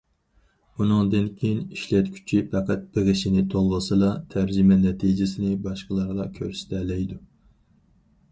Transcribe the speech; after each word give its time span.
ئۇنىڭدىن 0.77 1.25
كېيىن، 1.41 1.59
ئىشلەتكۈچى 1.75 2.39
پەقەت 2.55 2.87
بېغىشىنى 2.95 3.43
تولغىسىلا، 3.53 4.09
تەرجىمە 4.35 4.79
نەتىجىسىنى 4.87 5.51
باشقىلارغا 5.67 6.27
كۆرسىتەلەيدۇ. 6.39 7.19